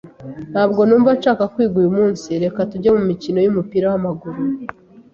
Ntabwo 0.51 0.81
numva 0.87 1.11
nshaka 1.17 1.43
kwiga 1.53 1.75
uyu 1.81 1.91
munsi. 1.97 2.27
Reka 2.43 2.59
tujye 2.71 2.89
mumikino 2.95 3.37
yumupira 3.41 3.85
wamaguru. 3.91 4.39